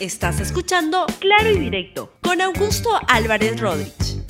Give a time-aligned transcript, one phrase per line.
[0.00, 4.22] Estás escuchando Claro y Directo con Augusto Álvarez Rodríguez.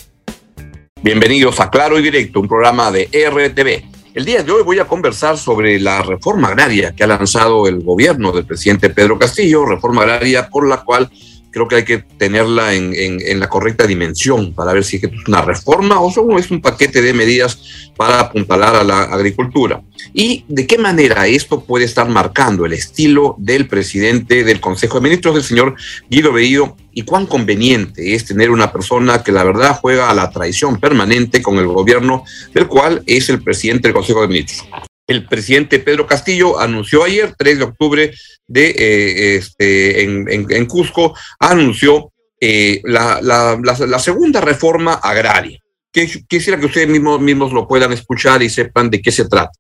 [1.03, 4.15] Bienvenidos a Claro y Directo, un programa de RTV.
[4.15, 7.83] El día de hoy voy a conversar sobre la reforma agraria que ha lanzado el
[7.83, 11.11] gobierno del presidente Pedro Castillo, reforma agraria por la cual
[11.51, 15.43] creo que hay que tenerla en, en, la correcta dimensión para ver si es una
[15.43, 19.83] reforma o solo es un paquete de medidas para apuntalar a la agricultura.
[20.13, 25.05] Y de qué manera esto puede estar marcando el estilo del presidente del Consejo de
[25.05, 25.75] Ministros, del señor
[26.09, 30.31] Guido Bellido, y cuán conveniente es tener una persona que la verdad juega a la
[30.31, 35.27] traición permanente con el gobierno del cual es el presidente del Consejo de Ministros el
[35.27, 38.15] presidente Pedro Castillo anunció ayer, 3 de octubre,
[38.47, 45.59] de, eh, este, en, Cusco, anunció eh, la, segunda reforma agraria.
[45.91, 49.51] Quisiera que ustedes mismos, mismos lo puedan escuchar y sepan de qué se trata.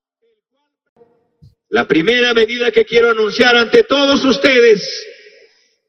[1.70, 5.06] La primera medida que quiero anunciar ante todos ustedes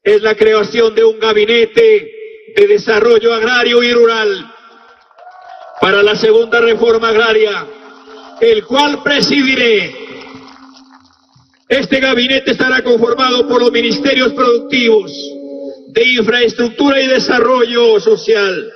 [0.02, 2.10] es la creación de un gabinete
[2.56, 4.54] de desarrollo agrario y rural
[5.82, 7.66] para la segunda reforma agraria
[8.40, 9.94] el cual presidiré.
[11.68, 15.12] Este gabinete estará conformado por los ministerios productivos
[15.88, 18.72] de infraestructura y desarrollo social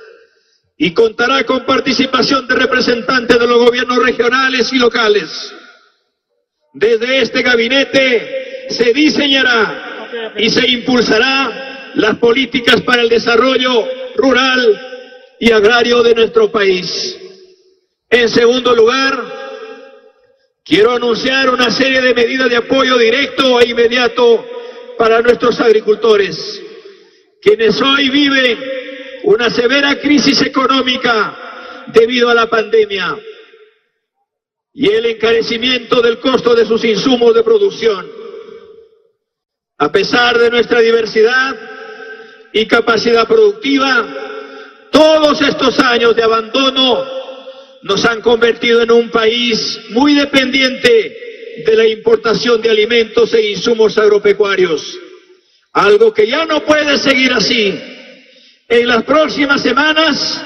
[0.77, 5.53] y contará con participación de representantes de los gobiernos regionales y locales.
[6.73, 14.81] Desde este gabinete se diseñará y se impulsará las políticas para el desarrollo rural
[15.39, 17.17] y agrario de nuestro país.
[18.09, 19.44] En segundo lugar,
[20.65, 24.43] Quiero anunciar una serie de medidas de apoyo directo e inmediato
[24.97, 26.59] para nuestros agricultores,
[27.39, 28.57] quienes hoy viven
[29.25, 33.15] una severa crisis económica debido a la pandemia
[34.73, 38.11] y el encarecimiento del costo de sus insumos de producción.
[39.77, 41.55] A pesar de nuestra diversidad
[42.51, 47.14] y capacidad productiva, todos estos años de abandono
[47.85, 53.95] nos han convertido en un país muy dependiente de la importación de alimentos e insumos
[53.99, 54.97] agropecuarios,
[55.71, 57.79] algo que ya no puede seguir así.
[58.67, 60.41] En las próximas semanas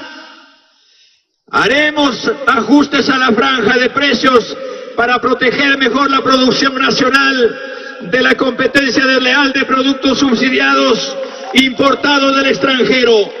[1.50, 4.54] haremos ajustes a la franja de precios
[4.94, 7.58] para proteger mejor la producción nacional
[8.02, 11.16] de la competencia desleal de productos subsidiados
[11.54, 13.32] importados del extranjero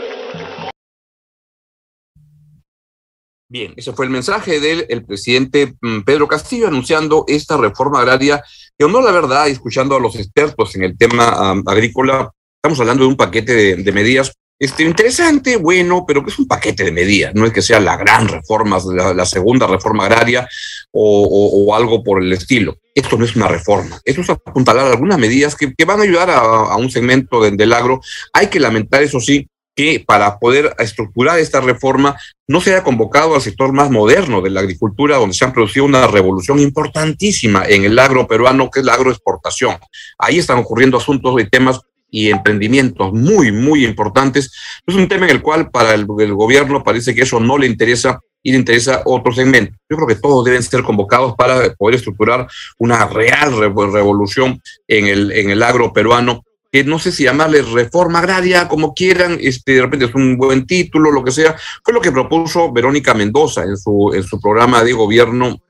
[3.50, 8.40] Bien, ese fue el mensaje del presidente mm, Pedro Castillo anunciando esta reforma agraria,
[8.78, 12.30] que no la verdad, escuchando a los expertos en el tema agrícola,
[12.62, 16.84] estamos hablando de un paquete de, medidas este, interesante, bueno, pero que es un paquete
[16.84, 18.78] de medidas, no es que sea la gran reforma,
[19.16, 20.48] la, segunda reforma agraria
[20.92, 22.76] o, algo por el estilo.
[22.94, 26.76] Esto no es una reforma, esto es apuntalar algunas medidas que, van a ayudar a,
[26.76, 28.00] un segmento del agro.
[28.32, 32.16] Hay que lamentar, eso sí, que para poder estructurar esta reforma
[32.46, 35.84] no se haya convocado al sector más moderno de la agricultura, donde se ha producido
[35.84, 39.76] una revolución importantísima en el agro peruano, que es la agroexportación.
[40.18, 44.52] Ahí están ocurriendo asuntos y temas y emprendimientos muy, muy importantes.
[44.86, 48.20] Es un tema en el cual para el, gobierno parece que eso no le interesa
[48.42, 49.76] y le interesa otro segmento.
[49.88, 52.48] Yo creo que todos deben ser convocados para poder estructurar
[52.78, 58.20] una real revolución en el, en el agro peruano que no sé si llamarle reforma
[58.20, 62.00] agraria, como quieran, este, de repente es un buen título, lo que sea, fue lo
[62.00, 65.60] que propuso Verónica Mendoza en su, en su programa de gobierno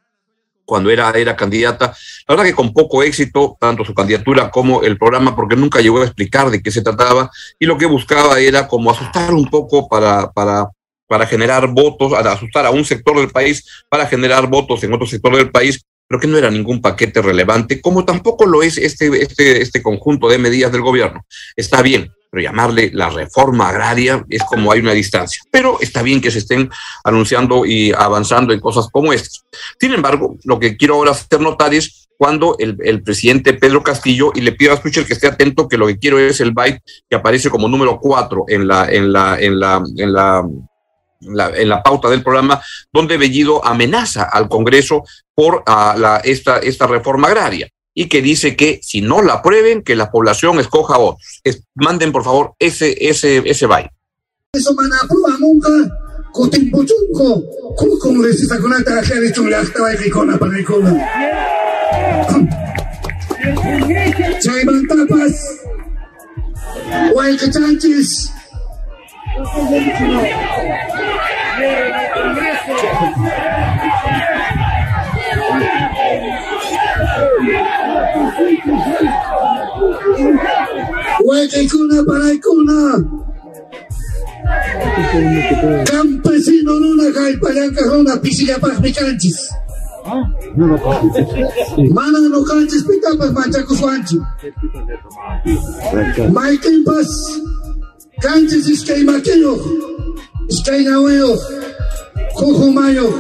[0.71, 1.93] cuando era, era candidata.
[2.29, 6.01] La verdad que con poco éxito, tanto su candidatura como el programa, porque nunca llegó
[6.01, 7.29] a explicar de qué se trataba,
[7.59, 10.69] y lo que buscaba era como asustar un poco para, para,
[11.09, 15.35] para generar votos, asustar a un sector del país para generar votos en otro sector
[15.35, 19.63] del país, pero que no era ningún paquete relevante, como tampoco lo es este, este,
[19.63, 21.25] este conjunto de medidas del gobierno.
[21.55, 25.41] Está bien, pero llamarle la reforma agraria es como hay una distancia.
[25.53, 26.69] Pero está bien que se estén
[27.05, 29.45] anunciando y avanzando en cosas como estas.
[29.79, 34.33] Sin embargo, lo que quiero ahora hacer notar es cuando el, el presidente Pedro Castillo,
[34.35, 36.83] y le pido a Escucher que esté atento, que lo que quiero es el byte
[37.09, 40.45] que aparece como número cuatro en la, en la, en la, en la
[41.21, 42.63] la, en la pauta del programa,
[42.93, 48.57] donde Bellido amenaza al Congreso por ah, la, esta, esta reforma agraria y que dice
[48.57, 51.41] que si no la aprueben, que la población escoja a otros.
[51.45, 53.91] Es, manden, por favor, ese, ese, ese baile.
[54.53, 55.69] Eso van a aprobar nunca.
[56.33, 57.45] Cotimbochunco,
[58.01, 60.39] congresista con la tarjeta de chulasta, baicona,
[64.41, 65.61] Chayman tapas,
[67.15, 68.33] huaycachanchis,
[81.25, 83.05] Huequecuna paraicuna.
[85.85, 89.39] Campesino nuna kaipayanka runa pisillapaqmi kanchis.
[91.95, 94.19] Manan ñukanchis pitapas machakuswanchu.
[96.33, 97.11] Maytinpas
[98.23, 99.63] kanchis iskay makiyuq,
[100.53, 101.41] iskay nawiyuq,
[102.37, 103.15] kujumayuq,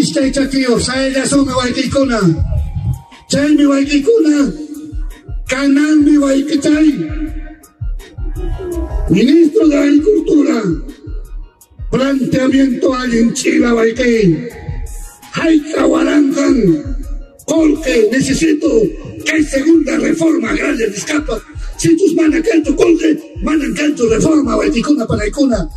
[0.00, 2.20] iskay chakiyuq, sayallasumi waykiykuna.
[3.30, 4.52] Chaymi waykiykuna,
[5.50, 6.88] kananmi waykichay.
[9.10, 10.62] Ministro de Agricultura,
[11.90, 14.48] planteamiento alguien Chila Baikén,
[15.34, 15.86] Jaika
[17.46, 18.68] Colque, necesito
[19.24, 21.40] que hay segunda reforma agraria de escapa.
[21.76, 25.68] Si tus manan canto Colque, manan canto reforma, Baiticuna, Paraicuna.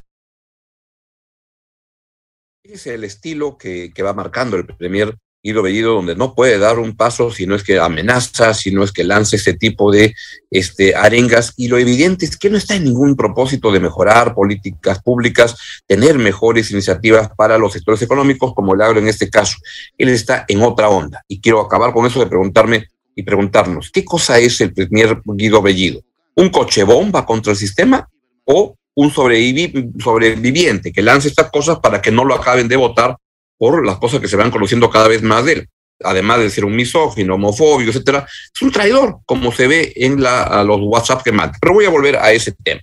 [2.63, 6.80] Es el estilo que, que va marcando el Premier Guido Bellido, donde no puede dar
[6.80, 10.13] un paso si no es que amenaza, si no es que lance ese tipo de
[10.51, 11.53] este, arengas.
[11.56, 15.56] Y lo evidente es que no está en ningún propósito de mejorar políticas públicas,
[15.88, 19.57] tener mejores iniciativas para los sectores económicos, como el agro en este caso.
[19.97, 21.24] Él está en otra onda.
[21.27, 25.62] Y quiero acabar con eso de preguntarme y preguntarnos, ¿qué cosa es el primer Guido
[25.62, 26.01] Bellido?
[26.36, 28.07] ¿Un coche bomba contra el sistema
[28.45, 33.15] o un sobrevivi sobreviviente que lance estas cosas para que no lo acaben de votar
[33.60, 35.70] por las cosas que se van conociendo cada vez más de él.
[36.02, 40.64] Además de ser un misógino, homofóbico, etcétera, es un traidor, como se ve en la,
[40.64, 41.58] los WhatsApp que manda.
[41.60, 42.82] Pero voy a volver a ese tema.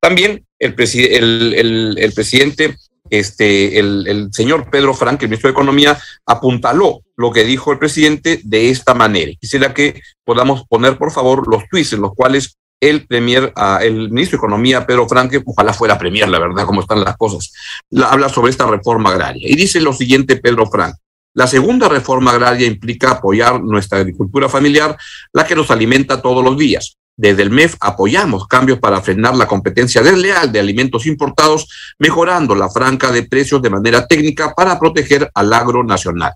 [0.00, 2.76] También el, presi el, el, el presidente,
[3.10, 7.78] este, el, el, señor Pedro Frank, el ministro de Economía, apuntaló lo que dijo el
[7.78, 9.32] presidente de esta manera.
[9.38, 14.10] Quisiera que podamos poner, por favor, los tweets en los cuales el premier, uh, el
[14.10, 17.52] ministro de Economía, Pedro Franque, ojalá fuera premier, la verdad, cómo están las cosas,
[17.90, 19.48] la, habla sobre esta reforma agraria.
[19.48, 20.98] Y dice lo siguiente Pedro Franque.
[21.34, 24.96] La segunda reforma agraria implica apoyar nuestra agricultura familiar,
[25.32, 26.96] la que nos alimenta todos los días.
[27.16, 32.68] Desde el MEF apoyamos cambios para frenar la competencia desleal de alimentos importados, mejorando la
[32.70, 36.34] franca de precios de manera técnica para proteger al agro nacional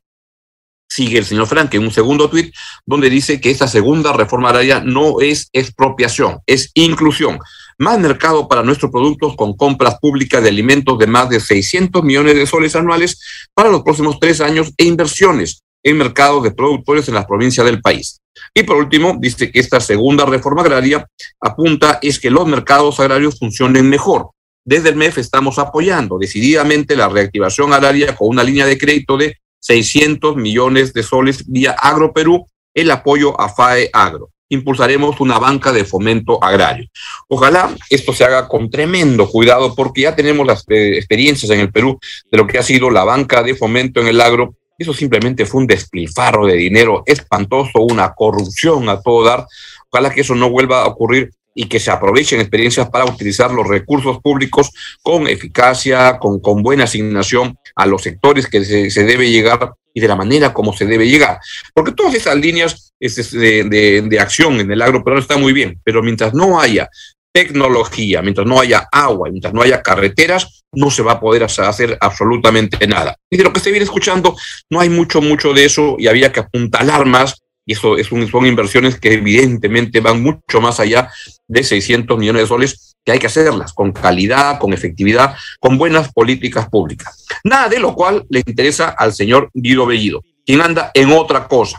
[0.98, 2.52] sigue el señor Frank en un segundo tuit
[2.84, 7.38] donde dice que esta segunda reforma agraria no es expropiación, es inclusión.
[7.78, 12.34] Más mercado para nuestros productos con compras públicas de alimentos de más de 600 millones
[12.34, 13.20] de soles anuales
[13.54, 17.80] para los próximos tres años e inversiones en mercados de productores en las provincias del
[17.80, 18.20] país.
[18.52, 21.06] Y por último, dice que esta segunda reforma agraria
[21.40, 24.30] apunta es que los mercados agrarios funcionen mejor.
[24.64, 29.36] Desde el MEF estamos apoyando decididamente la reactivación agraria con una línea de crédito de
[29.60, 34.30] 600 millones de soles vía AgroPerú, el apoyo a FAE Agro.
[34.50, 36.88] Impulsaremos una banca de fomento agrario.
[37.28, 41.70] Ojalá esto se haga con tremendo cuidado porque ya tenemos las eh, experiencias en el
[41.70, 41.98] Perú
[42.30, 44.54] de lo que ha sido la banca de fomento en el agro.
[44.78, 49.46] Eso simplemente fue un despilfarro de dinero espantoso, una corrupción a todo dar.
[49.90, 53.66] Ojalá que eso no vuelva a ocurrir y que se aprovechen experiencias para utilizar los
[53.66, 54.70] recursos públicos
[55.02, 60.00] con eficacia, con, con buena asignación a los sectores que se, se, debe llegar y
[60.00, 61.40] de la manera como se debe llegar.
[61.74, 65.80] Porque todas esas líneas de, de, de acción en el agro peruano están muy bien,
[65.82, 66.88] pero mientras no haya
[67.32, 71.98] tecnología, mientras no haya agua, mientras no haya carreteras, no se va a poder hacer
[72.00, 73.16] absolutamente nada.
[73.28, 74.36] Y de lo que se viene escuchando,
[74.70, 78.26] no hay mucho, mucho de eso y había que apuntalar más y eso es un,
[78.30, 81.10] son inversiones que evidentemente van mucho más allá
[81.46, 86.10] de 600 millones de soles, que hay que hacerlas con calidad, con efectividad, con buenas
[86.10, 87.26] políticas públicas.
[87.44, 91.78] Nada de lo cual le interesa al señor Guido Bellido, quien anda en otra cosa.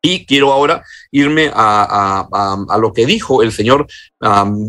[0.00, 3.88] Y quiero ahora irme a, a, a, lo que dijo el señor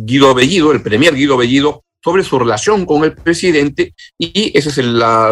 [0.04, 4.78] Guido Bellido, el premier Guido Bellido, sobre su relación con el presidente y ese es
[4.78, 5.32] el, la,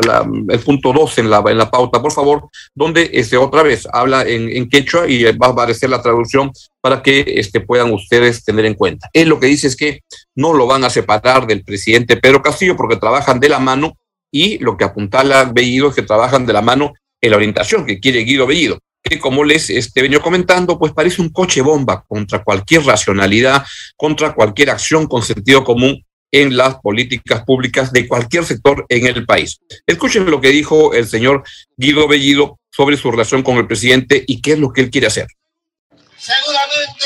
[0.66, 4.50] punto dos en la, en la pauta, por favor, donde este, otra vez habla en,
[4.50, 8.74] en, quechua y va a aparecer la traducción para que este, puedan ustedes tener en
[8.74, 9.10] cuenta.
[9.14, 10.02] Él lo que dice es que
[10.36, 13.98] no lo van a separar del presidente Pedro Castillo porque trabajan de la mano
[14.32, 18.00] y lo que apuntala Bellido es que trabajan de la mano en la orientación que
[18.00, 22.44] quiere Guido Bellido que como les este, venía comentando, pues parece un coche bomba contra
[22.44, 23.64] cualquier racionalidad,
[23.96, 29.26] contra cualquier acción con sentido común en las políticas públicas de cualquier sector en el
[29.26, 29.60] país.
[29.86, 31.44] Escuchen lo que dijo el señor
[31.78, 35.08] Guido Bellido sobre su relación con el presidente y qué es lo que él quiere
[35.08, 35.28] hacer.
[36.18, 37.06] Seguramente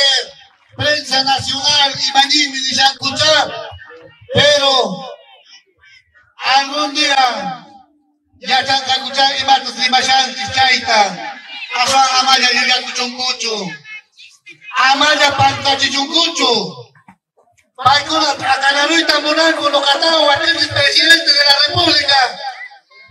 [0.76, 3.70] prensa nacional y Manimi dice escuchar,
[4.34, 5.06] pero
[6.38, 7.68] algún día
[8.40, 11.38] ya están que escuchar y matos ni machantis chaita,
[11.78, 13.68] asa amaya llega cuchuncucho,
[14.78, 15.78] amaya panta
[17.82, 22.40] chichuncucho, Paikuna Acanarita Monarco Locatao, aquel presidente de la República.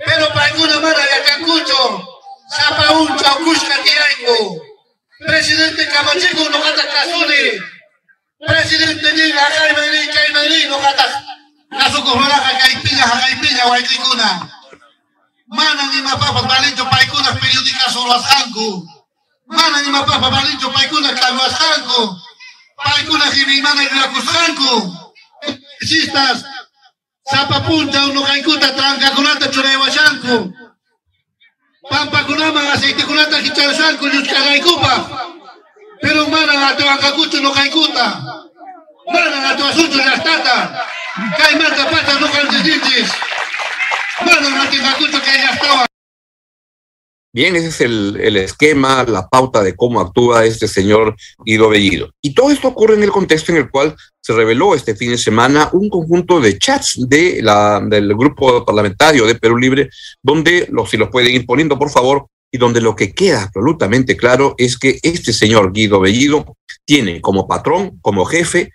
[0.05, 2.09] Pero Paikuna Mara Yacancucho,
[2.51, 4.63] Zapa un Chaucusca Tiaico.
[5.27, 7.61] Presidente Camachico Locata Casuni.
[8.47, 11.25] Presidente Niga, Caimani, Caimani, no kata.
[11.71, 14.51] Nasuko Horaja, Caipilla, Caipilla, Huayticuna.
[15.49, 18.21] Mana ni mapapa, Balincho, Paicuna, periódica solo a.
[19.47, 22.30] Mana ni mapapa, Balincho, Paicuna, Calo a
[22.81, 22.85] Sanku.
[22.85, 24.97] Paicuna, Jimimana, y Racusanku.
[25.81, 26.45] Sistas,
[27.31, 30.53] Zapa punta, uno caincuta, tranca kunata, churewa Sanku.
[31.89, 35.27] Pampa kunama, aceite kunata, kichar Sanku, Yuchkagaikupa.
[36.03, 36.53] Pero mana
[37.41, 38.07] no kaikuta.
[39.13, 40.87] Mana nga to asucho na stata.
[41.37, 43.11] Kay mata pata dijitis.
[44.25, 45.90] Mana nga tingakucho kay yastawa.
[47.33, 52.11] Bien, ese es el, el, esquema, la pauta de cómo actúa este señor Guido Bellido.
[52.21, 55.19] Y todo esto ocurre en el contexto en el cual se reveló este fin de
[55.19, 60.91] semana un conjunto de chats de la, del grupo parlamentario de Perú Libre, donde, los,
[60.91, 64.77] si los pueden ir poniendo, por favor, y donde lo que queda absolutamente claro es
[64.77, 68.73] que este señor Guido Bellido tiene como patrón, como jefe,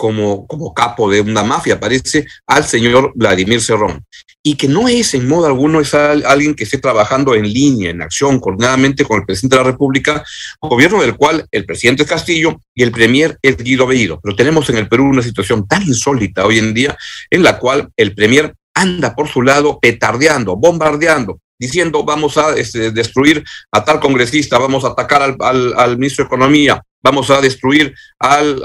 [0.00, 4.02] como, como capo de una mafia, parece, al señor Vladimir Cerrón.
[4.42, 8.00] Y que no es en modo alguno es alguien que esté trabajando en línea, en
[8.00, 10.24] acción, coordinadamente con el presidente de la República,
[10.58, 14.18] gobierno del cual el presidente es Castillo y el premier es Guido Bellido.
[14.22, 16.96] Pero tenemos en el Perú una situación tan insólita hoy en día
[17.28, 22.90] en la cual el premier anda por su lado petardeando, bombardeando, diciendo vamos a este,
[22.90, 27.94] destruir a tal congresista, vamos a atacar al, al, ministro de Economía, vamos a destruir
[28.18, 28.62] al,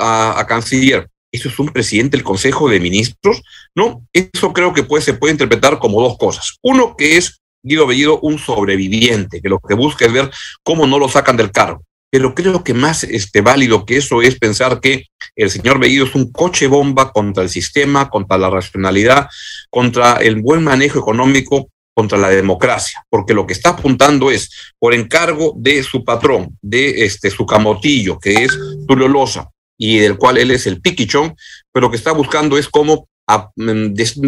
[0.48, 1.10] canciller.
[1.36, 3.42] ¿Eso es un presidente del Consejo de Ministros?
[3.76, 6.58] No, eso creo que puede, se puede interpretar como dos cosas.
[6.62, 10.32] Uno, que es Guido Bellido un sobreviviente, que lo que busca es ver
[10.64, 11.84] cómo no lo sacan del cargo.
[12.10, 16.16] Pero creo que más este, válido que eso es pensar que el señor Bellido es
[16.16, 19.28] un coche bomba contra el sistema, contra la racionalidad,
[19.70, 24.94] contra el buen manejo económico contra la democracia, porque lo que está apuntando es por
[24.94, 28.52] encargo de su patrón, de este su camotillo, que es
[28.86, 31.36] Tulio Loza, y del cual él es el piquichón,
[31.72, 34.20] pero que está buscando es cómo a, des,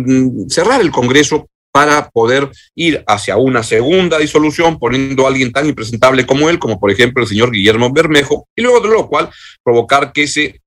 [0.50, 6.26] cerrar el Congreso para poder ir hacia una segunda disolución, poniendo a alguien tan impresentable
[6.26, 9.30] como él, como por ejemplo el señor Guillermo Bermejo, y luego de lo cual
[9.64, 10.62] provocar que se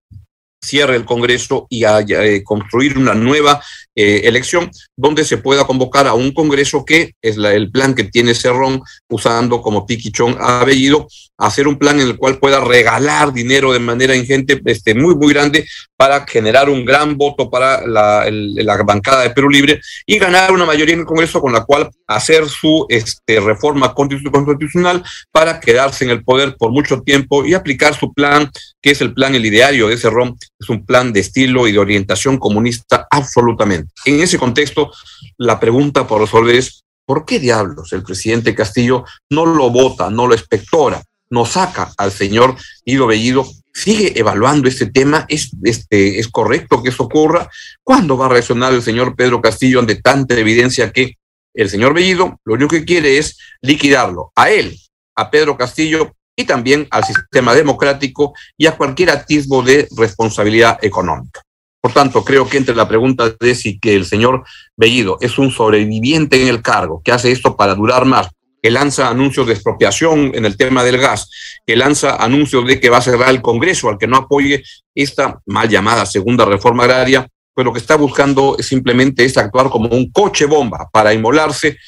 [0.62, 3.62] cierre el Congreso y a, eh, construir una nueva
[3.94, 8.04] eh, elección donde se pueda convocar a un Congreso que es la, el plan que
[8.04, 13.32] tiene Cerrón usando como piquichón a Bellido, hacer un plan en el cual pueda regalar
[13.32, 15.66] dinero de manera ingente, este, muy, muy grande
[15.96, 20.64] para generar un gran voto para la, la bancada de Perú Libre y ganar una
[20.64, 26.10] mayoría en el Congreso con la cual hacer su este, reforma constitucional para quedarse en
[26.10, 29.88] el poder por mucho tiempo y aplicar su plan, que es el plan, el ideario
[29.88, 33.92] de Cerrón, es un plan de estilo y de orientación comunista absolutamente.
[34.04, 34.92] En ese contexto,
[35.38, 40.26] la pregunta por resolver es, ¿por qué diablos el presidente Castillo no lo vota, no
[40.26, 43.46] lo espectora, no saca al señor Guido Bellido?
[43.72, 45.24] ¿Sigue evaluando este tema?
[45.28, 47.48] ¿Es, este, ¿Es correcto que eso ocurra?
[47.82, 51.14] ¿Cuándo va a reaccionar el señor Pedro Castillo ante tanta evidencia que
[51.54, 54.78] el señor Bellido lo único que quiere es liquidarlo a él,
[55.16, 61.42] a Pedro Castillo y también al sistema democrático y a cualquier atisbo de responsabilidad económica.
[61.80, 64.44] Por tanto, creo que entre la pregunta de si que el señor
[64.76, 68.28] Bellido es un sobreviviente en el cargo, que hace esto para durar más,
[68.62, 71.30] que lanza anuncios de expropiación en el tema del gas,
[71.66, 74.62] que lanza anuncios de que va a cerrar el Congreso al que no apoye
[74.94, 79.70] esta mal llamada segunda reforma agraria, pues lo que está buscando es simplemente es actuar
[79.70, 81.78] como un coche bomba para inmolarse,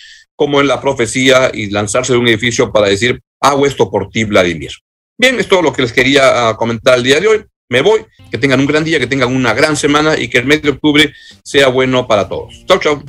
[0.43, 4.25] como en la profecía, y lanzarse de un edificio para decir, hago esto por ti,
[4.25, 4.73] Vladimir.
[5.17, 7.45] Bien, es todo lo que les quería comentar el día de hoy.
[7.69, 10.47] Me voy, que tengan un gran día, que tengan una gran semana y que el
[10.47, 12.65] mes de octubre sea bueno para todos.
[12.67, 13.05] Chau, chau.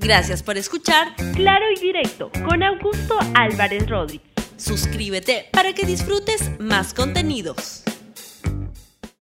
[0.00, 4.26] Gracias por escuchar Claro y Directo con Augusto Álvarez Rodríguez.
[4.56, 7.82] Suscríbete para que disfrutes más contenidos.